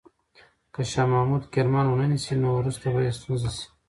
[0.73, 3.65] که شاه محمود کرمان ونه نیسي، نو وروسته به یې ستونزه شي.